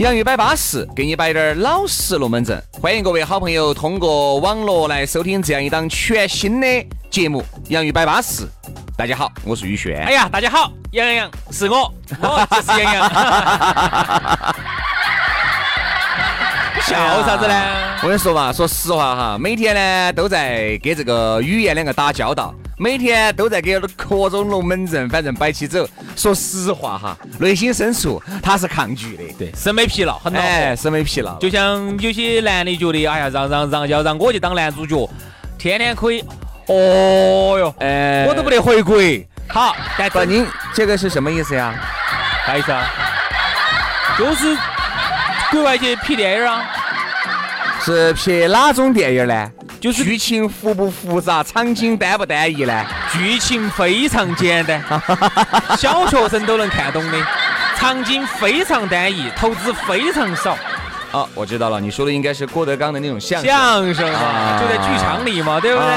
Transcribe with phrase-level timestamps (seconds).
[0.00, 2.58] 洋芋摆巴适，给你摆点儿老实龙门阵。
[2.80, 6.66] 欢迎各位好朋友通过网络来收听这样一档全新的
[7.10, 8.44] 节目《洋芋摆巴适》。
[8.96, 10.02] 大家好，我是宇轩。
[10.02, 13.10] 哎呀，大家好，杨洋洋是我，我 就是杨洋。
[16.80, 17.54] 笑啥子呢？
[18.02, 25.86] 我跟你说嘛，说实话哈，每天呢都在给这个语言两个打交道，每天都在给各种龙门阵反正摆起走。
[26.16, 30.76] 说实话哈，内心深处他是抗拒的，对，审美疲劳很恼哎，火。
[30.76, 31.38] 审美疲劳。
[31.38, 35.06] 就像有些男的觉得，哎呀，让让让要让我去当男主角，
[35.58, 36.24] 天天可以，
[36.68, 38.96] 哦哟，哎我都不得回国。
[39.46, 41.74] 好，但不，您这个是什么意思呀？
[42.46, 42.86] 啥意思啊？
[44.18, 44.56] 就是
[45.50, 46.64] 国外去拍电影啊，
[47.84, 49.50] 是拍哪种电影呢？
[49.80, 52.84] 就是剧情复不复杂，场景单不单一呢？
[53.10, 54.84] 剧情非常简单，
[55.78, 57.18] 小学生都能看懂的，
[57.76, 60.54] 场景非常单一，投资非常少。
[61.12, 63.50] 哦，我知道了，你说的应该是郭德纲的那种相声。
[63.50, 65.88] 相声啊嘛，就在剧场里嘛，对不对？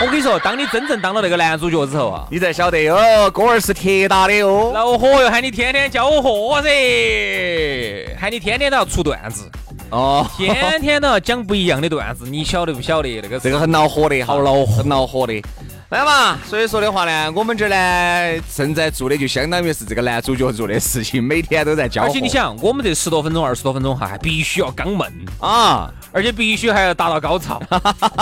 [0.04, 4.72] 我跟你说，当你真正当了那个男主角之后啊，你才晓得哦，哥儿是铁打的哦。
[4.74, 9.48] 恼火哟，喊你天天教货噻，喊你天天都要出段子，
[9.92, 13.20] 哦，天天都要讲不一样的段子，你晓得不晓得？
[13.20, 15.42] 那个这个很恼火的，好恼火很恼火的。
[15.90, 22.04] 来嘛，所以说的话呢，我们这儿呢正在做的就相当于是这个男主角做的事情，每天都在教。
[22.04, 27.60] 而且你，想，我们这十多分钟、二十多分钟哈，还必须要刚闷，啊，而且必须还要达到高潮，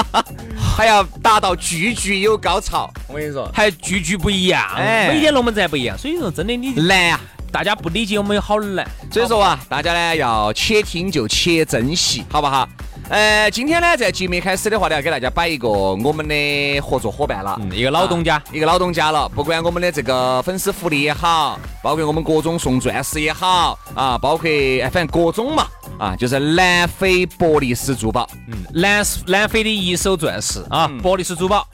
[0.77, 2.91] 还要达到句句有高潮。
[3.07, 7.21] 我跟你说，还句句不一样，哎每天龙门阵还不一样，所以说真的你难啊。
[7.53, 8.87] 大家不理解我们有好难。
[9.11, 12.69] 所以说啊，大家呢要且听就且珍惜，好不好？
[13.09, 19.29] 呃，今天呢，在节目开始的话呢，要给大家摆一个我们的合作伙伴了，嗯，一个老东家啊，一个老东家了。
[19.31, 25.67] 不管我们的这个粉丝福利也好，包括我们各种送钻石也好啊，包括哎反正各种嘛
[25.99, 28.31] 啊，就是南非博利斯珠宝。
[28.47, 31.67] 嗯，南南非的一手钻石啊，嗯博利斯珠宝。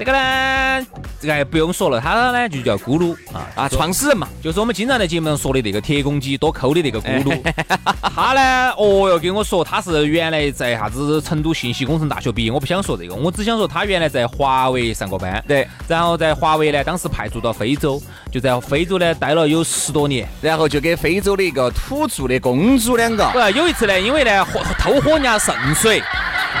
[0.00, 0.86] 这个呢，
[1.20, 7.38] 这个还不用说了，他呢就叫咕噜啊啊，创始人嘛，就是我们经常在节目上说的那个铁公鸡多抠的那个咕噜。
[8.16, 20.26] 他呢，哦哟，跟我说他是原来在啥子成都信息工程大学毕业，我不想说这个，我只想说他原来在华为上过班，对，然后在华为呢，当时派驻到非洲，就在非洲呢待了有十多年。
[20.40, 23.28] 然后就给非洲的一个土著的公主两个。
[23.34, 26.02] 不，有一次呢，因为呢喝偷喝人家圣水，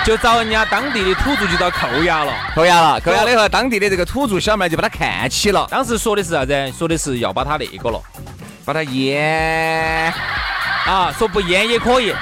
[0.04, 2.32] 就遭人家当地的土著就遭扣押了。
[2.54, 6.72] 扣押了，扣押了以后，当地的这个土著小妹就把他看起了，当时说的是啥子？
[6.76, 8.02] 说的是要把他那个了
[8.64, 10.12] 把他阉。
[10.86, 12.14] 啊，说不阉也可以，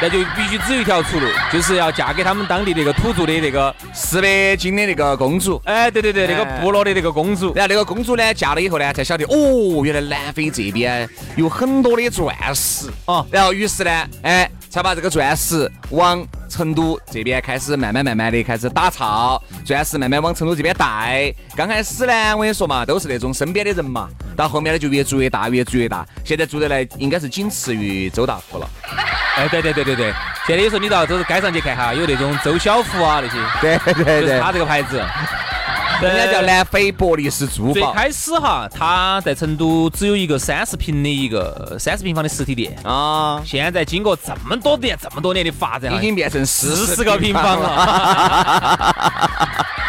[0.00, 5.60] 那就必须只有一条出路，就是要嫁给他们当地那个土著的那个，四百斤的那个公主。
[5.64, 7.52] 哎，对对对，那个哎部落的那个公主。
[7.54, 13.90] 然后那个公主呢，嫁了以后呢，才晓得哦，原来南非这边有很多的钻石啊然后于是呢，
[14.22, 21.34] 哎，才把这个钻石往成都这边开始慢慢慢慢的开始打造，钻石慢慢往成都这边带。
[21.56, 26.06] 刚开始呢，我跟你说嘛，都是那种身边的人嘛，到后面呢就越做越大，越做越大。
[26.24, 28.70] 现在做的呢，应该是仅次于周大福了。
[29.38, 30.12] 哎，对对对对对，
[30.46, 35.00] 现在有时候你到都是街上去看哈，有那种周小福啊那些， 对对就是他这个牌子。
[36.00, 47.60] 人家叫南非博利斯珠宝最开始哈，他在成都只有一个三十平的一个三十平方的实体店，啊，现在经过这么多年、这么多年的发展，已经变成四四十个平方。
[47.60, 48.86] 了。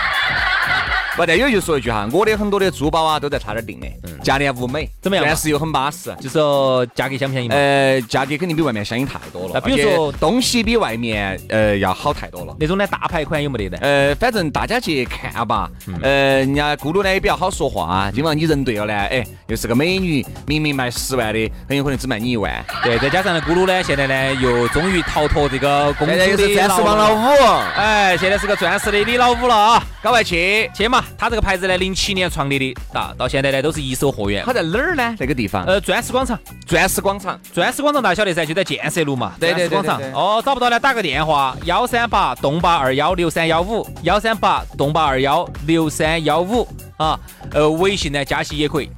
[1.19, 3.87] 不，但有就说一句哈，我的很多的珠宝啊都在他那儿订的，
[4.23, 6.15] 价廉物美，嗯怎么样嘛钻石又很巴适。
[6.21, 7.55] 就说价格相不相宜嘛？
[7.55, 12.55] 呃，价格肯定比外面相应太多了，那比如说东西比外面呃要好太多了。
[12.57, 13.77] 那种呢大牌款有没得呢？
[13.81, 22.65] 呃，反正大家去看吧，嗯呃，人家咕噜呢也比较好说话基本上你人对了呢，哎，又是个美女，明明卖十万的，很有可能只卖你一万。
[22.81, 27.17] 对，再加上呢，咕噜呢，现在呢又终于逃脱这个公主现在又是的钻石王老五。
[27.17, 29.83] 五，哎，现在是个钻石的李老五了啊！
[30.01, 30.69] 赶快去。
[30.73, 34.53] 去嘛，他这个牌子呢，零七年创立的，啊，到现在呢都是一手货源他。
[34.53, 35.15] 在哪儿呢？
[35.19, 35.65] 那个地方？
[35.65, 37.39] 呃，钻石广场，钻石广场。
[37.53, 39.33] 钻石广场大家晓得噻，就在建设路嘛。
[39.39, 40.13] 对对对钻石广场。
[40.13, 46.67] 哦，找不到呢，打个电话，幺三八栋八二幺六三幺五，幺三八栋八二幺六三幺五
[46.97, 47.19] 啊。
[47.51, 48.89] 呃，微信呢加起也可以。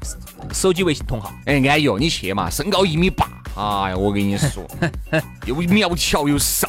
[0.54, 1.32] 手机微信同号。
[1.46, 4.66] 哎，安逸哦，你去嘛，身高一米八，哎呀，我跟你说，
[5.46, 6.68] 又苗条又瘦。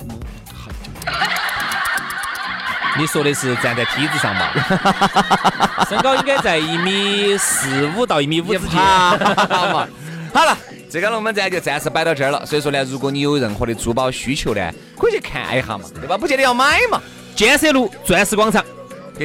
[2.98, 5.86] 你说的是站在梯子上吧？
[5.88, 8.78] 身高应该在一米四五到一米五之间。
[10.34, 10.56] 好了，
[10.90, 12.44] 这个龙门阵就暂时摆到这儿了。
[12.46, 16.16] 所以说呢，如果你有任何的珠宝需求呢，可以去看一下嘛，对吧？
[16.16, 17.00] 不见得要买嘛。
[17.34, 18.64] 建设路钻石广场。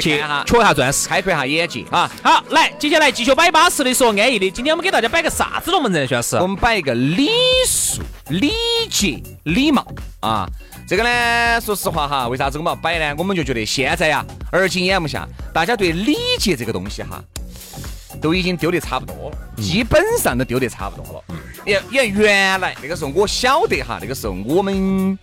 [0.02, 2.12] 去看哈，瞧一下钻石，开阔一下眼界啊！
[2.22, 4.52] 好，来，接下来继续摆巴适的，说安逸的。
[4.52, 6.36] 今天我们给大家摆个啥子龙门阵，徐老师？
[6.36, 7.30] 我们摆一个礼
[7.66, 8.52] 数、礼
[8.90, 9.86] 节、礼貌
[10.20, 10.48] 啊。
[10.88, 13.16] 这个呢，说实话哈，为啥子我们要摆呢？
[13.18, 17.22] 我们就觉得现在呀，而今眼目下，大家对礼节这个东西哈，
[18.22, 21.24] 都已经丢得差不多了，基本上都丢得差不多了。
[21.66, 25.18] 你看，你看，原来那个时候我晓得哈，那个时候我们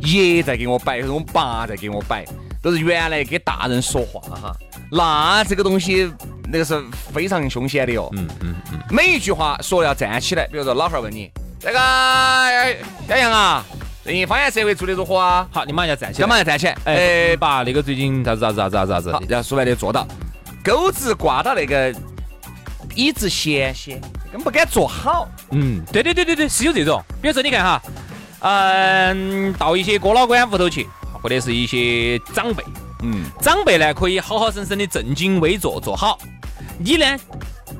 [0.00, 2.24] 爷在给我摆，我们爸在给我摆。
[2.62, 4.54] 都是原来给大人说话哈，
[4.92, 6.12] 那这个东西
[6.52, 6.78] 那个是
[7.10, 8.06] 非常凶险的哟。
[8.12, 8.78] 嗯嗯嗯。
[8.90, 11.30] 每一句话说要站起来，比如说老汉儿问你，
[11.60, 11.78] 这个
[13.06, 13.62] 小杨啊，
[14.02, 15.46] 最近方言社会做的如何啊？
[15.52, 16.76] 好，你马上要站起来，马上站起来。
[16.84, 19.12] 哎，爸，那个最近啥子啥子啥子啥子？
[19.12, 20.06] 好，然后说完就坐到，
[20.64, 21.94] 钩子挂到那个
[22.94, 24.00] 椅子斜斜，
[24.32, 25.28] 根本不敢坐好。
[25.50, 27.02] 嗯，对对对对对，是有这种。
[27.20, 27.82] 比如说你看哈，
[28.40, 30.88] 嗯，到一些哥老倌屋头去。
[31.22, 32.64] 或者是一些长辈，
[33.02, 36.18] 嗯，长辈呢可以好好生生的正襟危坐坐好，
[36.78, 37.04] 你呢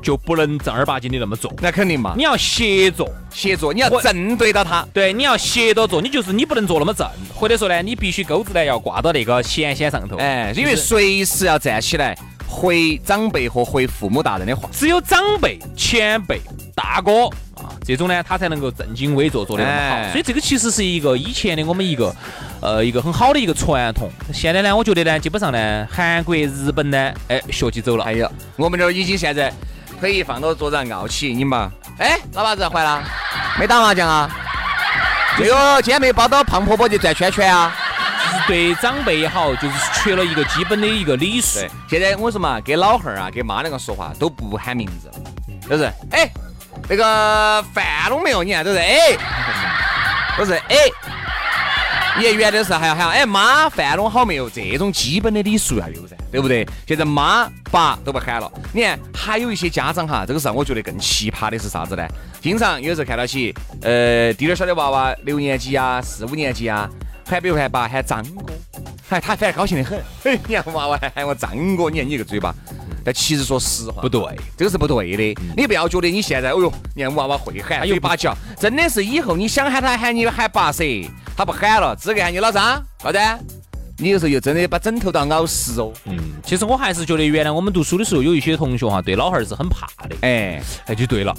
[0.03, 12.17] 就不能正儿八经的那么做，那肯定嘛，你要斜坐，斜坐，你要正对到他，对，你要斜着坐，你就是你不能坐那么正，或者说呢，你必须钩子呢要挂到那个弦弦上头，哎，因为随时要站起来
[12.47, 16.41] 回长辈和回父母大人的话，只有长辈、前辈、
[16.75, 17.71] 大哥啊。
[17.85, 22.15] 这种呢，他才能够正襟危坐做得那么好，所以这个其实是一个以前的我们一个，
[22.61, 24.09] 呃，一个很好的一个传统。
[24.33, 28.05] 现在呢，我觉得呢，基本上呢，韩国、日本呢，哎，学起走了。
[28.05, 29.53] 哎呀，我们这儿已经现在
[30.01, 33.05] 腿一放到桌子上傲起，你嘛，哎，老爸子回来了，
[33.59, 34.31] 没打麻将啊？
[35.37, 37.71] 这个今天没抱到胖婆婆就转圈圈啊？
[38.47, 41.61] 对长辈也好，就是缺了一个基本的一个礼数。
[41.89, 45.15] 现在我说嘛，给老汉儿啊，给妈两个说话都不喊名字了，
[45.69, 46.31] 就是，哎。
[46.89, 48.43] 那个饭拢没有？
[48.43, 49.17] 你看都是哎，
[50.39, 50.77] 都是哎。
[52.19, 54.51] 你看原来是还要喊哎妈，饭弄好没有？
[54.51, 56.67] 这种基本的礼数要有噻，对不对？
[56.87, 58.51] 现在妈爸都不喊了。
[58.73, 62.07] 你看还有一些家长哈，这个时候我觉得更奇葩的是啥子呢？
[62.41, 66.89] 经常有时候看到起，呃，滴点小的娃娃，六年级啊，四五年级啊，
[67.25, 68.53] 喊比如喊爸喊张哥，
[69.09, 70.03] 哎，他反而高兴的很。
[70.23, 72.55] 嘿，你看娃娃还喊我张哥，你看你这个嘴巴。
[73.03, 74.21] 但其实说实话，不对，
[74.59, 75.41] 这个是不对的。
[75.57, 80.85] 你不要觉得你现在，哦哟，你看娃娃会喊，嘴巴叫，真的是以后你想喊他喊你喊爸噻，
[81.41, 83.19] 他不喊了，资格喊你老张，啥子？
[83.97, 85.91] 你有时候又真的把枕头当咬实哦。
[86.05, 90.15] 嗯，其实我还是觉得原来我们读书的时候，有一些同学哈，对老汉儿是很怕的。
[90.21, 91.35] 哎，哎，就对了。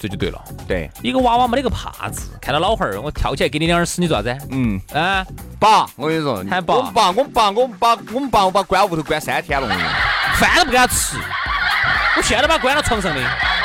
[0.00, 4.46] 这就对了，对，一个娃娃没得个怕字，看到老汉儿，我跳起来给你两耳屎，你做啥子？
[4.50, 5.22] 嗯，啊，
[5.60, 9.68] 爸，我跟你说，喊爸，我爸，我爸，我们爸，我们爸，我把关屋头关三天了，
[10.36, 11.18] 饭都不给他吃，
[12.16, 13.20] 我现在都把他关到床上的，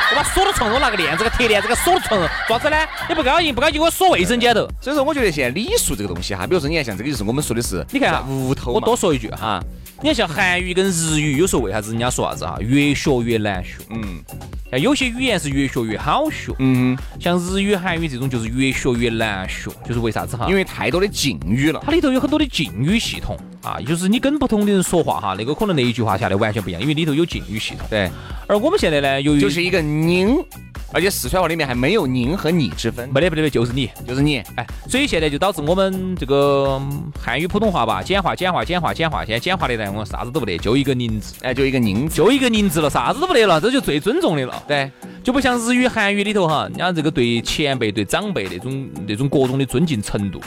[0.09, 2.77] 我把锁到床头，拿个链子，个铁链子给锁到床上，爪子呢？
[3.09, 4.67] 你不高兴，不高兴，我锁卫生间头。
[4.81, 9.61] 所以说，我觉得现在礼数这个东西哈，比如说你看像这个，就是我们说的是，你看屋头我多说一句哈。
[9.99, 12.55] 你看，像韩语跟日语，有时候为啥子人家说啥子哈？
[12.59, 13.77] 越学越难学。
[13.89, 14.21] 嗯，
[14.69, 16.53] 像有些语言是越学越好学。
[16.59, 20.45] 嗯，像日语、韩语这种就是越学越难学，就是为啥子哈？
[20.47, 27.87] 因为太多的敬语了，它里头有很多的敬语系统啊，就是你跟不同的人说话哈，那个可能那一句话下来完全不一样，因为里头有敬语系统。
[27.89, 28.07] 对。
[28.47, 30.37] 而我们现在呢，由于就是一个您。
[30.93, 36.81] 而且四川话里面还没有您和你之分，没得没得，就是你，就是你，哎，所以现在就导致我们这个
[37.19, 44.89] 汉语普通话吧，简化简化简化简化，现在简化的呢，我啥子都不得，就一个您字，哎，就一个您字，就一个您字了，啥子都不得了，这就最尊重的了，对，
[45.23, 50.41] 就不像日语韩语里头哈，人家这个对前辈对长辈那种那种各种的尊敬程度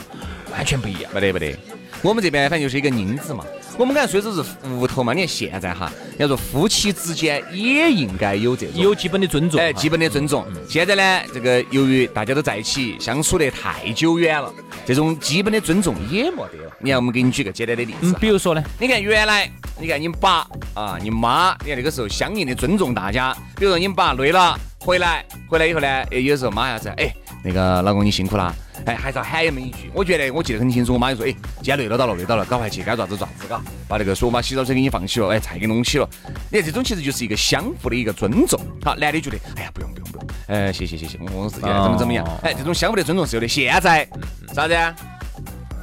[0.51, 1.55] 完全不一样，没得没得，
[2.01, 3.45] 我们这边反正就是一个您字嘛。
[3.81, 10.45] 我们刚才说的是屋头嘛，你看现在哈，要说夫妻之间也应该有这种有基本的尊重，哎，基本的尊重。
[10.69, 14.53] 现在呢，这个由于大家都在一起相处得太久远了，
[14.85, 16.71] 这种基本的尊重也没得了。
[16.77, 23.35] 你看，我们给你举个简单的例子，比如说呢，你看原来，你看你爸啊，你妈，你看那个时候相应的尊重大家。
[23.55, 27.11] 比如说你爸累了回来，回来以后呢，有时候妈啥子，哎。
[27.43, 29.91] 那个老公你辛苦了，哎，还是要喊那么一句。
[29.93, 36.09] 我觉得我记得很清楚，我妈就说，哎，今天累了到了，累到了，赶快去该咋子咋子，嘎，把那个说把洗澡水给你放起了，哎，菜给弄起了。
[36.49, 38.59] 你看这种其实就是一个相互的一个尊重。
[38.83, 43.47] 好，男的觉得，哎呀，不用不用不用，哎，谢谢谢谢，我自己怎么怎么样，哎，这种相互的尊重是有的。
[43.47, 44.07] 现在
[44.53, 44.75] 啥子？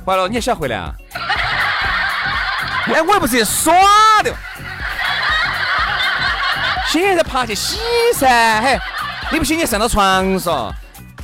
[0.05, 0.93] 完了，你还想回来啊？
[2.87, 3.75] 哎，我又不是耍
[4.23, 4.35] 的，
[6.91, 7.77] 现在爬去洗
[8.15, 8.79] 噻，嘿。
[9.31, 10.75] 你不信你上到床上，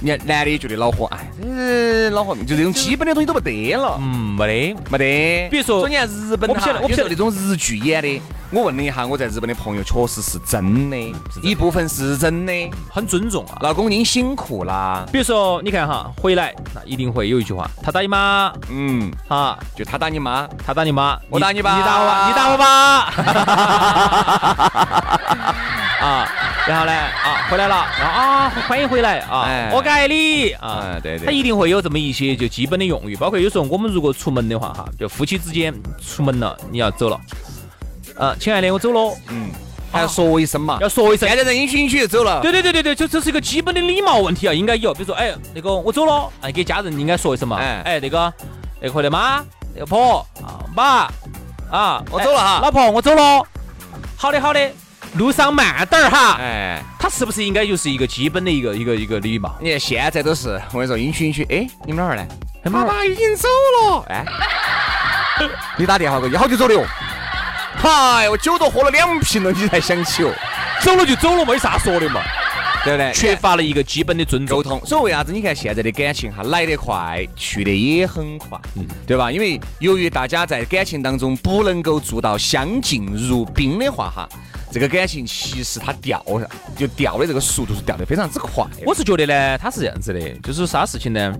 [0.04, 4.80] 你看男的也觉得恼火，哎，这恼火，就这种基本的东西都没得了，嗯，没得。
[4.90, 5.48] 没得。
[5.48, 8.20] 比如说你看日本我不晓得我不晓得那种日剧演的，
[8.54, 10.96] 我问了一下我在日本的朋友，确实是真的，
[11.42, 12.52] 一部分是真的。
[12.88, 13.58] 很尊重啊。
[13.60, 23.12] 老公您辛苦啦，比如说，你看哈，回来那一定会有一句话，他打你妈，嗯，哈，就他打你妈，他打你妈，我打你爸你打我吧，你打我吧。
[26.04, 26.28] 啊，
[26.68, 29.18] 然后呢，啊，回来了，然后啊，欢迎回来。
[29.20, 31.26] 啊哎，我爱你啊哎，对对。
[31.26, 37.18] 他一定会有这么一些就基本的用语，包括有时候我们如果出门的话哈，就夫妻之间出门了，你要走了，
[38.16, 39.50] 啊，亲爱的，我走了，嗯，
[39.90, 41.36] 还要说一声嘛，要说一声现。
[41.36, 44.92] 在人允许允许就走了，对对对对对，就这是一个基本的礼貌问题啊，应该有。
[44.94, 47.58] 比如说，哎，那个我走了，哎，给家人应该说一声嘛。
[47.58, 48.32] 哎哎，那个
[48.80, 49.44] 那个回来妈，
[49.74, 51.08] 那个婆啊妈
[51.70, 53.42] 啊，我走了哈哎老婆我走了。
[54.16, 54.70] 好的好的，
[55.16, 56.36] 路上慢点儿哈。
[56.38, 56.82] 哎。
[56.98, 59.54] 他是不是应该就是一个基本的一个一个一个礼貌？
[59.60, 62.26] 你看现在都是，我跟你说，允许允许，哎，你们哪儿呢？
[62.72, 63.46] 爸爸已经走
[63.82, 64.24] 了，哎，
[65.76, 66.82] 你打电话过去，好久走的哟？
[67.84, 70.32] 嗨，我酒都喝了两瓶了，你才想起哦，
[70.80, 72.22] 走了就走了，没啥说的嘛。
[72.82, 73.12] 对不对？
[73.12, 74.62] 缺乏了一个基本的尊重沟。
[74.62, 75.32] 通，所以为啥子？
[75.32, 79.30] 你看现在的感情哈，来得快，去得也很快，嗯对吧？
[79.30, 84.28] 因为由于大家在感情当中不能够做到相敬如宾的话哈，
[84.72, 86.24] 这个感情其实它掉
[86.76, 88.64] 就掉的这个速度是掉得非常之快。
[88.86, 91.34] 我是觉得呢，它是这样子的，就是啥事情呢？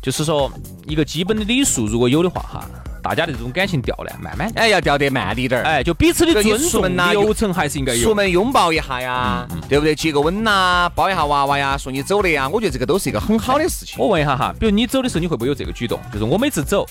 [0.00, 0.48] 就是说
[0.86, 2.70] 一个基本的礼数如果有的话哈，
[3.02, 5.64] 大家的这种感情掉呢，慢慢哎，要掉得慢滴点儿。
[5.64, 8.02] 哎，就彼此的尊重出门呐流程还是应该有。
[8.02, 9.94] 出门拥抱一下呀，对不对？
[9.94, 13.96] 接个吻呐，抱一下娃娃呀，说你走了呀，我觉得这个都是一个很好的事情。
[13.98, 15.98] 我问一下哈，比如你走的时候，你会不会有这个举动？
[16.12, 16.86] 就是我每次走，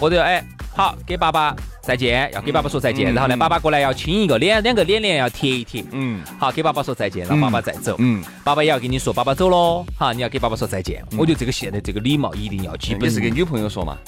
[0.00, 0.42] 我都要哎
[0.74, 5.84] 好给爸爸再见，要给爸爸说再见，嗯然后呢，嗯爸爸过来要亲一个脸，两个脸脸要贴一贴。
[5.90, 7.96] 嗯好，给爸爸说再见，让爸爸再走。
[7.98, 9.84] 嗯，爸爸也要跟你说，爸爸走喽。
[9.98, 11.04] 好，你要给爸爸说再见。
[11.18, 13.98] 我觉得这个现在这个礼貌一定要基本你是，给女朋友说嘛？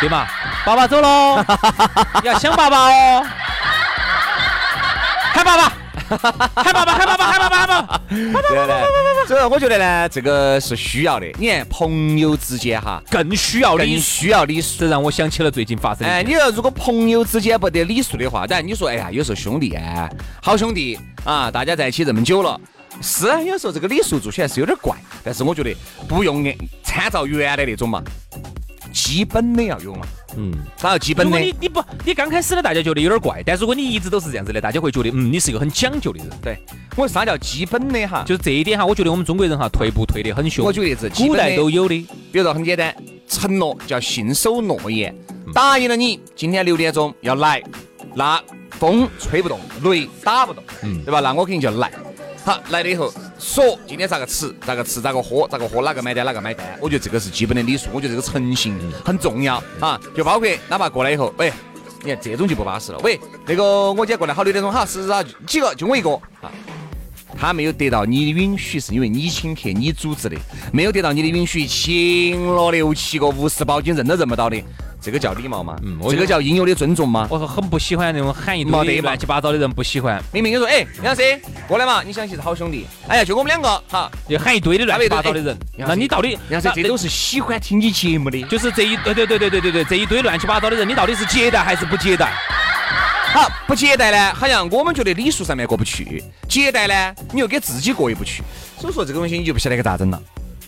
[0.00, 0.26] 对嘛？
[0.66, 1.42] 爸爸走喽，
[2.22, 3.26] 你 要想爸爸哦。
[5.32, 5.72] 喊爸爸，
[6.08, 8.00] 喊爸爸，喊爸爸，喊爸爸，喊爸爸。
[8.08, 9.26] 对对。
[9.26, 11.26] 所以我觉得呢，这个是需要的。
[11.38, 13.90] 你看朋友之间哈，更需要礼数。
[13.92, 14.78] 更需要礼数。
[14.78, 20.08] 这让我想起了最近发生哎，你说如果朋友之间不得礼数的话，当然你说，哎呀，有时候兄弟哎，
[20.40, 22.60] 好兄弟啊，大家在一起这么久了，
[23.02, 25.74] 是啊有时候这个礼数做起来是有点怪，但是我觉得
[26.06, 28.00] 不用按参照原来那种嘛，
[28.96, 30.06] 基本的要有嘛，
[30.38, 30.50] 嗯。
[30.78, 31.38] 啥叫基本的？
[31.38, 36.28] 你你不你刚开始呢，大家觉得有点怪，但如果你一直都是这样子的，大家会觉得嗯，你是一个很讲究的人。
[36.42, 36.56] 对，
[36.96, 38.24] 我说啥叫基本的哈？
[38.26, 40.64] 就是这一点哈，我觉得我们中国人哈退步退得很凶。
[40.64, 41.94] 我觉得是基古代都有的。
[42.32, 42.94] 比如说很简单，
[43.28, 45.14] 承诺叫信守诺言，
[45.52, 47.62] 答应了你今天六点钟要来，
[48.14, 51.20] 那风吹不动，雷打不动，嗯对吧？
[51.20, 51.92] 那我肯定就来。
[52.46, 56.64] 好，来了以后说今天咋个吃，咋个吃，咋个喝，咋个喝，哪个买单哪个买单。
[56.80, 60.00] 我觉得这个是基本的礼数，我觉得这个诚信很重要啊。
[60.16, 61.52] 就包括哪怕过来以后，喂，
[62.04, 63.00] 你看这种就不巴适了。
[63.00, 66.52] 喂，那个我今天过来好六点钟，好，是啊，几个就我一个啊。
[67.36, 70.38] 他没有得到你的允许，是因为你请客你组织的；
[70.72, 74.56] 没有得到你的允许，请了六七个无事包警认都认不到的，
[75.06, 75.78] 这个叫礼貌吗？
[75.84, 77.28] 嗯我这个叫应有的尊重吗？
[77.30, 85.56] 我很不喜欢那种喊一堆乱七八糟的人，不喜欢明明就说，哎，杨老师过来嘛，你想起是好兄弟，哎呀，就我们两个，好，就喊一堆的乱七八糟的人。
[85.78, 88.42] 哎那你到底杨老师这都是喜欢听你节目的。
[88.48, 92.32] 就是这一对对对对对对对这一堆乱七八糟的人，你到底是接待还是不接待？
[93.32, 98.42] 好，不接待呢，好像我们觉得礼数上面过不去；接待呢，你又给自己过意不去。
[98.76, 100.20] 所以说这个东西你就不晓得该咋整了。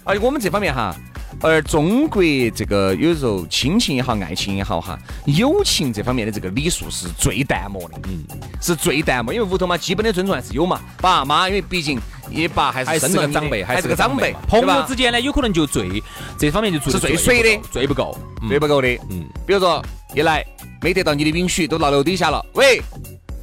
[0.04, 0.94] 而且我们这方面哈，
[1.40, 2.22] 而中国
[2.54, 8.24] 这个有时候亲情也好，爱情也好哈，友情这方面的这个礼数是最淡漠的，嗯，
[8.60, 9.32] 是最淡漠。
[9.32, 16.02] 因为屋头嘛，基本的尊重还是有嘛，爸妈，因为毕竟你爸还还是生了长辈，还是个长辈，朋友之间呢，有可能就最
[16.36, 17.68] 这方面就最是最水的。
[17.70, 18.18] 最不够，
[18.48, 18.88] 最不够的。
[19.10, 20.44] 嗯，比如说一来
[20.82, 22.82] 没得到你的允许，都到楼底下了，喂，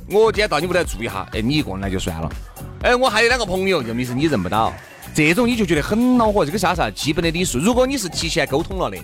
[0.10, 2.30] 我今天到你屋头来住一下，哎，你一个人来就算了，
[2.82, 4.74] 哎，我还有两个朋友，就没事你认不到，
[5.16, 6.46] 这种你就觉得很恼火。
[6.46, 8.98] 这个啥啥基本的礼数，如果你是提前沟通了的。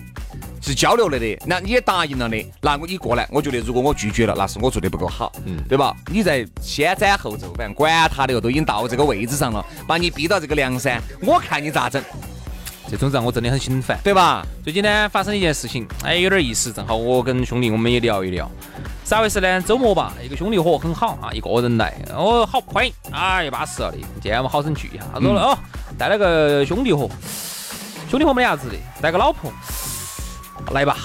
[0.64, 5.92] 是交流了的，那你也答应了的，那我你过来，我觉得如果我拒绝了，那是我做的不够好，嗯对吧？
[6.06, 12.00] 你在先斩后奏，反正管他的哟，都已经到这个位置上了，把你逼到这个梁山，我看你咋整，
[12.88, 13.98] 这种让我真的很心烦。
[14.04, 14.46] 对吧？
[14.62, 16.72] 最近呢，发生了一件事情，哎，有点意思。
[16.72, 18.48] 正好我跟兄弟我们也聊一聊，
[19.02, 19.60] 咋回事呢？
[19.62, 23.98] 周末吧，一个兄弟伙很好啊，一个人来，哦，好欢迎，哎，巴适了的。
[23.98, 25.02] 今天我们好生聚一下。
[25.12, 25.58] 他说了、哦，
[26.02, 27.08] 带了个兄弟伙，
[28.10, 29.52] 兄弟伙没啥子的，带个老婆，
[30.72, 30.96] 来吧。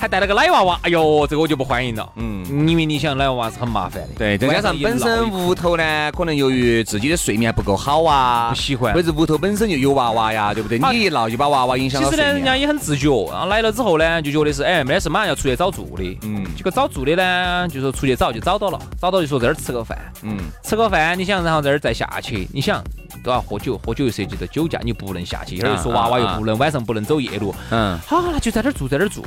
[0.00, 2.08] 还带了个奶娃娃，哎呦，这个我就不欢迎了。
[2.16, 4.08] 嗯，因为你想奶娃娃是很麻烦的。
[4.16, 10.78] 对，再加上本身屋头呢，可能由于自己的睡眠不够好啊，不喜欢，或者屋头本身就有娃娃呀，对不对？
[10.78, 12.08] 你一闹就把娃娃影响了。
[12.08, 16.18] 其实呢，人家也很自觉，然后来了之后呢，就觉得是哎，没得事，马上要出去找住的。
[16.22, 19.98] 嗯，结果找住的呢，就说出去找就找到了，找到就说这儿吃个饭。
[20.22, 22.82] 嗯，吃个饭，你想，然后这儿再下去，你想。
[23.22, 25.56] 都要喝酒，喝酒又涉及到酒驾，你不能下去。
[25.56, 27.54] 一会儿又说娃娃又不能晚上不能走夜路。
[27.70, 29.24] 嗯，好，那就在这儿住，在这儿住。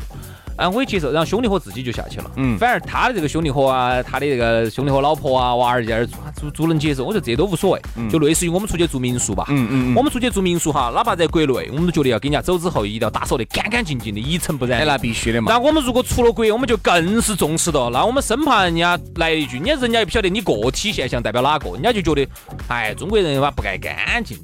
[0.56, 1.12] 啊，我也接受。
[1.12, 2.32] 然后兄弟伙自己就下去了。
[2.36, 7.04] 嗯，反而他的这个兄弟伙啊，他的这个兄弟伙老婆啊，娃儿在那儿住，住住能接受。
[7.04, 7.82] 我觉得这都无所谓。
[7.98, 9.46] 嗯，就类似于我们出去住民宿吧。
[9.50, 9.96] 嗯嗯嗯。
[9.96, 14.80] 我们出去住民宿哈，哪怕在国内，我们都觉得要给人家走之后一定要打扫得干干净净的，一尘不染。
[14.82, 15.52] 哎，那必须的嘛。
[15.52, 17.90] 那我们如果出了国，我们就更是重视了。
[17.92, 22.28] 那我们生怕人家来一句，人家人家又不晓得你个体现象代表哪个，人家就觉得，
[22.68, 24.38] 哎，中国人嘛不爱干净。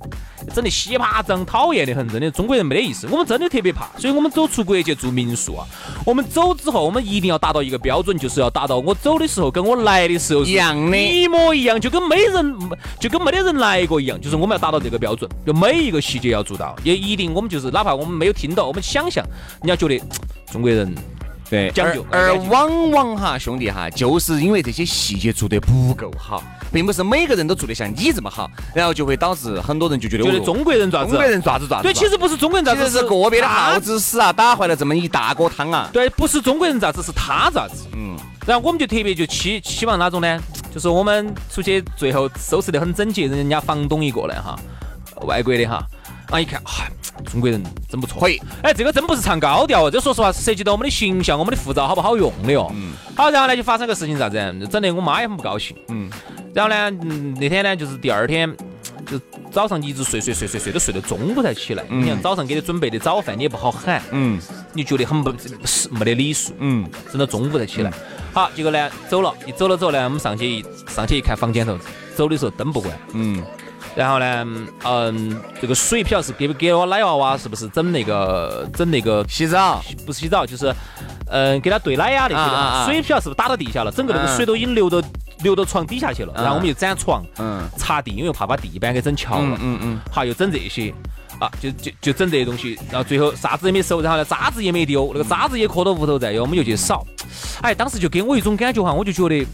[0.50, 3.08] 整得稀巴脏，讨厌的很，真的中国人没得意思。
[3.12, 5.66] 我们真的特别怕，所以我们走出国去住民宿啊。
[6.06, 12.56] 我们走之后，我们一定要达到一个标准，就是要达到我走的时候跟我来的时候一样的，一模一样，就跟没人，
[13.00, 14.20] 就跟没得人来过一样。
[14.20, 19.24] 就是我们要达到这个标准，就每一个细节要做到，也一定我们就是哪怕我们没有听到，我们想象，
[19.62, 20.04] 人家觉得
[20.52, 20.94] 中国人。
[21.50, 22.06] 对，讲究。
[22.12, 31.84] 而往往哈，兄弟哈，就是因为这些细节做得不够好，并不是每个人都做得像你这么好，然后就会导致很多人就觉得觉得中国人爪子，中国人爪子爪子。
[31.84, 35.90] 对，其实不是中国人爪子，是个别的耗子屎啊，打坏了这么一大锅汤啊。
[35.92, 37.88] 对，不是中国人爪子，是他爪子。
[37.94, 38.16] 嗯。
[38.46, 40.40] 然后我们就特别就期期望哪种呢？
[40.72, 44.56] 就是我们出去最后收拾得很整洁，人家房东一过来哈，
[45.26, 45.84] 外国的哈。
[46.32, 46.40] 啊！
[46.40, 46.86] 一看，哈，
[47.26, 48.20] 中国人真不错。
[48.20, 52.72] 可以，哎，这个真不是唱高调哦，这说实话是涉及到我们的形象、我们的护照好不好用的哦。
[52.74, 52.94] 嗯。
[53.16, 54.38] 好，然后呢，就发生个事情啥子？
[54.70, 55.76] 整得我妈也很不高兴。
[55.90, 56.10] 嗯。
[56.54, 58.52] 然后呢，嗯那天呢，就是第二天，
[59.06, 59.20] 就
[59.52, 61.84] 早上一直睡睡睡睡睡，都睡到中午才起来。
[61.90, 62.04] 嗯。
[62.04, 64.02] 你看早上给你准备的早饭，你也不好喊。
[64.12, 64.40] 嗯。
[64.74, 65.34] 你觉得很不
[65.66, 66.54] 是没得礼数。
[66.60, 66.90] 嗯。
[67.12, 67.92] 等到中午才起来。
[68.34, 69.34] 好，结果呢，走了。
[69.46, 71.78] 一走了之后呢，我们上去一上去一看，房间头
[72.16, 73.00] 走的时候灯不关。
[73.14, 73.44] 嗯。
[74.00, 74.46] 然后呢，
[74.86, 79.84] 嗯，这个水不晓得是给不给我奶娃娃，是不是整那个整那个洗澡？
[80.06, 80.74] 不是洗澡，就是
[81.28, 82.86] 嗯，给他兑奶呀那些的。
[82.86, 83.92] 水不晓得是不是打到地下了？
[83.92, 85.02] 整个那个水都已经流到
[85.44, 86.32] 流到床底下去了。
[86.34, 89.58] 然后我们就粘床，嗯，擦地，因为怕把地板给整翘了。
[89.60, 90.00] 嗯嗯。
[90.10, 90.94] 好，又整这些，
[91.38, 92.80] 啊，就就就整这些东西。
[92.90, 97.06] 然后最后啥子也没收，然后呢渣子也没丢，那个渣子也磕到屋头在，我们就去扫。
[97.62, 99.46] 哎，当时就给我一种感觉哈，我就觉得。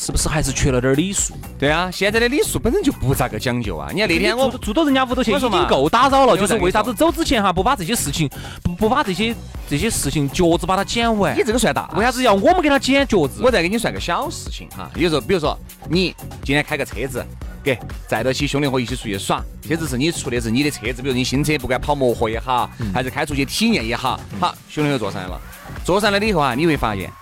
[0.00, 1.34] 是不是还是缺了点礼数？
[1.58, 3.90] 对啊，现在的礼数本身就不咋个讲究啊！
[3.92, 6.34] 你看那天我住到人家屋头去，已经够打扰了。
[6.34, 8.26] 就是为啥子走之前哈不把这些事情
[8.62, 9.34] 不不把这些
[9.68, 11.36] 这些事情脚趾把它剪完？
[11.36, 13.42] 你这个算大，为啥子要我们给他剪脚趾？
[13.42, 15.54] 我再给你算个小事情哈，有时候比如说
[15.90, 17.22] 你今天开个车子，
[17.62, 25.38] 给载到起兄弟伙一起出去耍，车子是你出的是你的车子，比如你新车，不管跑磨合也好，还是开出去体验也好，好，兄弟伙坐上来了，
[25.84, 27.12] 坐上来了以后啊，你会发现。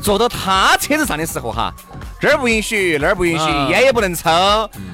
[0.00, 1.72] 坐到他车子上的时候哈，
[2.20, 4.30] 这儿不允许，那儿不允许，烟也不能抽。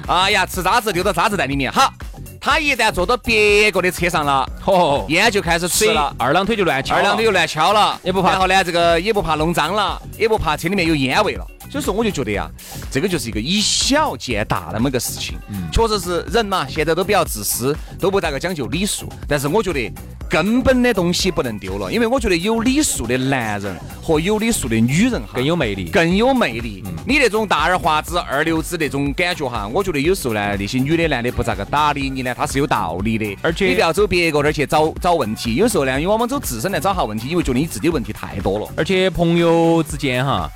[0.07, 1.71] 哎呀，吃渣子丢到渣子袋里面。
[1.71, 1.91] 好，
[2.39, 8.31] 他一旦坐到别个的车上了，哦，烟就开始吃了，二郎腿就乱敲，二郎腿就乱敲了，也不怕。
[8.31, 11.45] 然后呢，这个也不怕弄脏了，也不怕车里面有烟味了。
[11.69, 12.49] 所以说，我就觉得呀，
[12.91, 15.37] 这个就是一个以小见大那么个事情。
[15.49, 19.07] 嗯，确实是人嘛，现在都比较自私，都不咋个讲究礼数。
[19.27, 19.91] 但是我觉得
[20.27, 26.83] 根本的东西不能丢了，因为我觉得有礼数的男人和有礼数的女人哈更有魅力，更有魅力。
[27.05, 33.37] 你那种大而化之、二流子那种感觉哈，我觉得有时候呢，那些女的男的不咋个搭理你呢，他是有道理的。
[33.43, 38.67] 而且你不要走别个那儿去找找问题，有时候呢，你往往走自身来找下问题，因为觉得你自己问题太多了。
[38.75, 40.49] 而且朋友之间哈。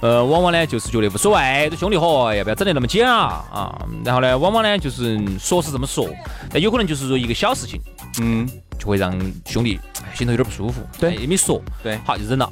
[0.00, 3.76] 呃，往往呢就是觉得无所谓，这兄弟伙要不要整得那么假啊？
[4.04, 6.08] 然后呢，往往呢就是说是这么说，
[6.50, 7.80] 但有可能就是说一个小事情，
[8.20, 9.12] 嗯，就会让
[9.44, 9.80] 兄弟
[10.14, 10.82] 心头有点不舒服。
[11.00, 12.48] 对，也没说，对，好就忍了。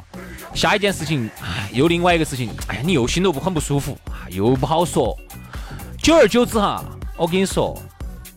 [0.54, 3.96] 下一件事情，哎，又另外一个事情，哎呀，你又心头不很不舒服，
[4.30, 5.16] 又不好说。
[6.02, 6.84] 久而久之哈，
[7.16, 7.80] 我跟你说。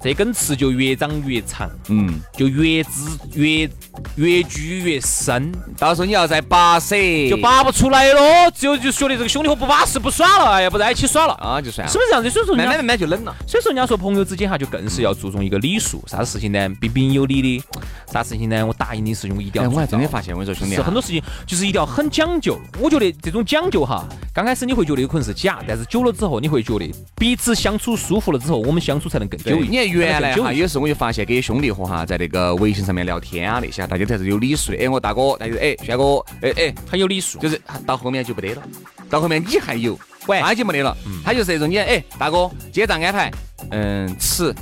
[0.02, 3.70] 这根刺就越长越长，嗯，就越滋越
[4.16, 6.96] 越聚越深，到时候你要再拔舌，
[7.30, 8.50] 就拔不出来了。
[8.52, 12.30] 只有就觉得这个兄弟伙不巴适不耍了，哎呀，不在一起耍了啊，就算了，是不是这样子？
[12.30, 13.36] 所以说慢慢慢慢就冷了。
[13.46, 16.04] 所以说人家说朋友之间哈，就更是要注重一个礼数。
[16.08, 16.70] 啥子事情呢？
[16.80, 17.64] 彬彬有礼的。
[18.12, 18.66] 啥事情呢？
[18.66, 19.70] 我答应你事情，我一定要。
[19.70, 22.58] 我还真的发现，我跟你说兄弟，是很多事情就是一定要很讲究。
[22.80, 29.56] 我觉得这种讲究哈，刚开始你会觉得有可能是假，但是久了之后，你会觉得彼此相处舒服了之后，我们相处才能更久。
[29.58, 30.67] 你看原来哈有。
[30.67, 34.78] 是，我就发现跟兄弟伙哈，在那个微信上面聊天啊那些，大家才是有礼数的。
[34.78, 37.39] 哎，我大哥，他就哎，轩哥，哎哎，很有礼数。
[37.39, 38.62] 就是到后面就不得了，
[39.10, 40.95] 到后面你还有，他就没得了。
[41.23, 43.32] 他就是那种你哎，大哥，今天咋安排？
[43.71, 44.54] 嗯，吃，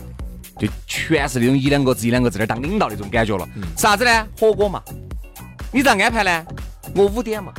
[0.57, 3.47] 就全是那种一两个字一两个字的当领导那种感觉了。
[3.75, 4.27] 啥子呢？
[4.39, 4.81] 火锅嘛。
[5.71, 6.45] 你咋安排呢？
[6.95, 7.51] 我五点嘛，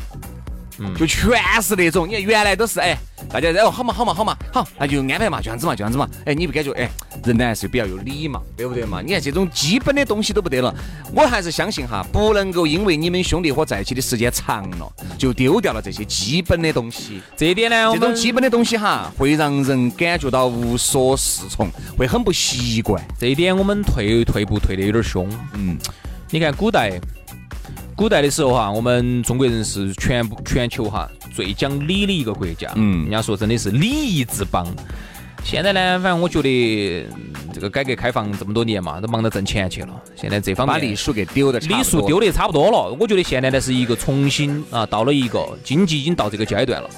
[0.79, 2.97] 嗯就全是那种，你看原来都是哎，
[3.29, 6.89] 大家哦好嘛好嘛好嘛好，那就安排嘛，就这样子嘛就这样子嘛，哎，你不感觉哎，
[7.25, 9.01] 人呢还是比较有礼貌，对不对嘛？
[9.05, 10.75] 你看这种基本的东西都不得了，
[11.13, 17.21] 我还是相信哈，不能够因为你们兄弟伙在一起的时间长了，就丢掉了这些基本的东西。
[17.37, 23.05] 这一点呢，这种基本的东西哈，会让人感觉到无所适从，会很不习惯。
[23.19, 25.29] 这一点我们退退步退得有点凶。
[25.55, 25.77] 嗯，
[26.31, 27.01] 你看古代，
[27.99, 32.71] 古代的时候哈，我们中国人是全部全球哈最讲理的一个国家。
[32.77, 34.65] 嗯人家说真的是礼仪之邦。
[35.43, 36.49] 现在呢，反正我觉得
[37.11, 40.01] 嗯这个改革开放这么多年嘛，都忙着挣钱去了。
[40.15, 42.97] 现在这方面把礼数给丢的，礼数丢的差不多了。
[43.01, 46.89] 我觉得现在呢是一个重新啊，到了一个经济已经到这个阶段了，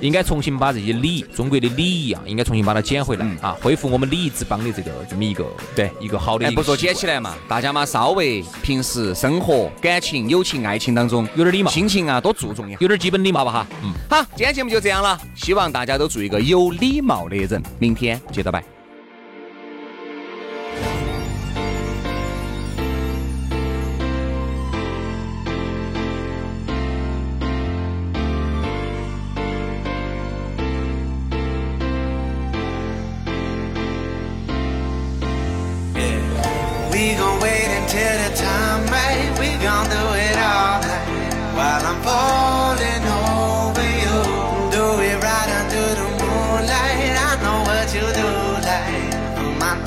[0.00, 11.70] 应该重新把这些礼，中国的礼仪啊，应该重新把它捡回来、啊，恢复我们礼仪之邦的这个这么一个对一个好的哎，一个不说捡起来嘛，大家嘛稍微平时生活、感情、友情、爱情当中有点礼貌。
[11.70, 13.66] 心情啊多注重一下，有点基本礼貌吧哈？
[13.82, 18.77] 嗯，好，今天节目就这样了，希望大家都做一个有礼貌的人，明天接着拜。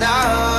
[0.01, 0.50] now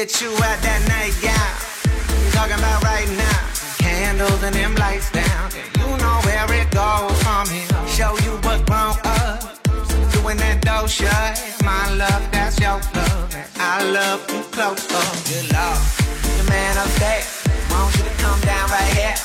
[0.00, 1.52] Get you out that nightgown.
[1.84, 3.40] I'm talking about right now.
[3.76, 5.52] Candles and them lights down.
[5.76, 7.68] You know where it goes from here.
[7.84, 9.60] Show you what grown up.
[10.16, 11.36] Doing that dough shut.
[11.68, 13.28] My love, that's your love.
[13.36, 15.04] And I love you close up.
[15.28, 15.84] Good lord.
[16.32, 17.44] The man upstairs.
[17.68, 19.16] Want you to come down right here.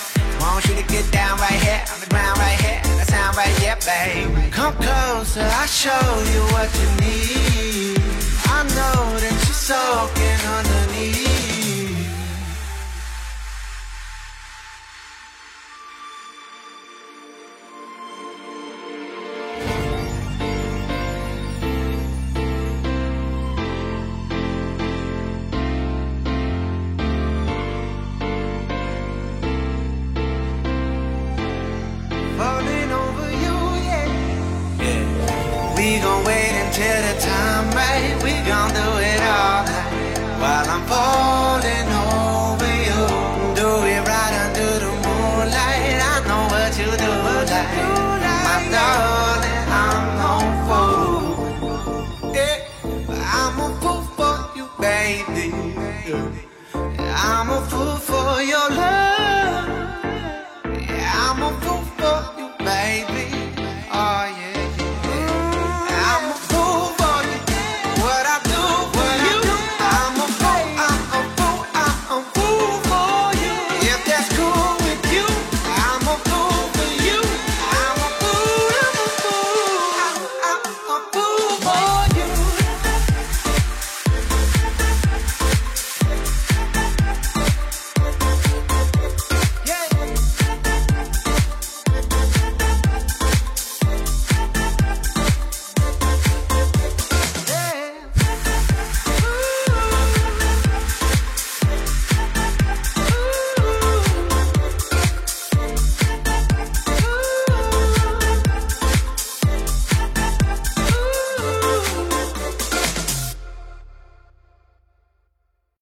[0.44, 1.88] Want you to get down right here.
[1.88, 2.84] On the ground right here.
[3.00, 4.52] That sound right, yeah, babe.
[4.52, 5.40] Come closer.
[5.40, 6.04] I'll show
[6.36, 8.05] you what you need.
[8.58, 11.45] I know that you're soaking underneath.